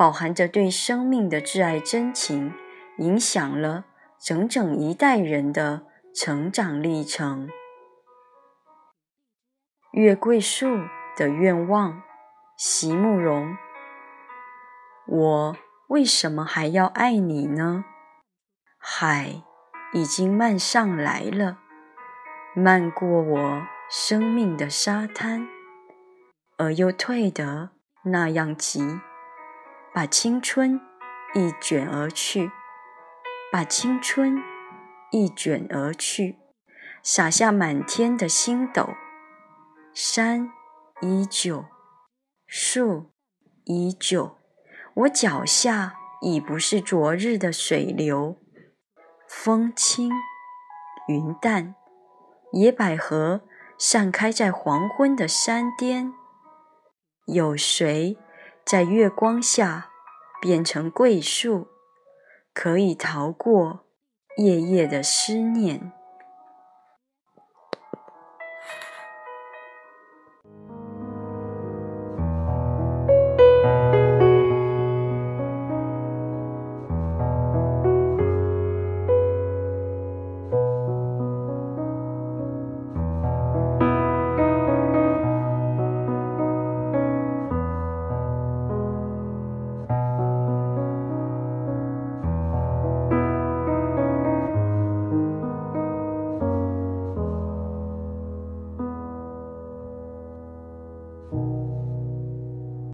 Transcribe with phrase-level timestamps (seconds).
[0.00, 2.54] 饱含着对生命的挚爱真情，
[2.96, 3.84] 影响了。
[4.18, 5.82] 整整一代人的
[6.14, 7.50] 成长历程。
[9.92, 10.78] 月桂树
[11.14, 12.02] 的愿望，
[12.56, 13.54] 席慕容。
[15.06, 15.56] 我
[15.88, 17.84] 为什么还要爱你呢？
[18.78, 19.42] 海
[19.92, 21.58] 已经漫上来了，
[22.54, 25.46] 漫过我生命的沙滩，
[26.56, 27.72] 而又退得
[28.04, 28.98] 那样急，
[29.92, 30.80] 把青春
[31.34, 32.50] 一卷而去。
[33.52, 34.40] 把青春
[35.10, 36.38] 一卷而去，
[37.02, 38.90] 洒下满天的星斗。
[39.92, 40.52] 山
[41.00, 41.64] 依旧，
[42.46, 43.10] 树
[43.64, 44.38] 依旧，
[44.94, 48.36] 我脚下已不是昨日的水流。
[49.28, 50.12] 风轻
[51.08, 51.74] 云淡，
[52.52, 53.40] 野百合
[53.76, 56.12] 散开在黄昏的山巅。
[57.26, 58.16] 有谁
[58.64, 59.90] 在月光下
[60.40, 61.68] 变成桂树？
[62.52, 63.84] 可以逃过
[64.36, 65.92] 夜夜的思念。